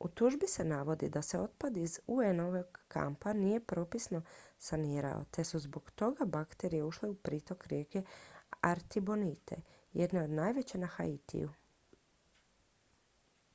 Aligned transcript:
u 0.00 0.08
tužbi 0.08 0.46
se 0.48 0.64
navodi 0.64 1.08
da 1.16 1.22
se 1.22 1.40
otpad 1.40 1.76
iz 1.80 1.98
un-ovog 2.06 2.78
kampa 2.94 3.32
nije 3.40 3.60
propisno 3.72 4.20
sanirao 4.68 5.24
te 5.30 5.44
su 5.48 5.58
zbog 5.66 5.90
toga 6.02 6.24
bakterije 6.36 6.84
ušle 6.84 7.10
u 7.10 7.14
pritok 7.14 7.66
rijeke 7.72 8.02
artibonite 8.60 9.56
jedne 10.02 10.22
od 10.24 10.30
najvećih 10.40 10.80
na 10.80 10.86
haitiju 10.96 11.52